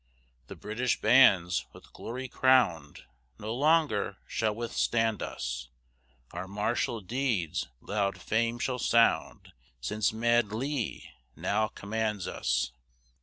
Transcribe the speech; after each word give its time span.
The 0.47 0.55
British 0.55 0.99
bands 0.99 1.67
with 1.73 1.93
glory 1.93 2.27
crown'd, 2.27 3.03
No 3.37 3.53
longer 3.53 4.17
shall 4.25 4.55
withstand 4.55 5.21
us; 5.21 5.69
Our 6.31 6.47
martial 6.47 7.01
deeds 7.01 7.67
loud 7.81 8.19
fame 8.19 8.57
shall 8.57 8.79
sound 8.79 9.53
Since 9.79 10.11
mad 10.11 10.51
Lee 10.53 11.11
now 11.35 11.67
commands 11.67 12.27
us. 12.27 12.71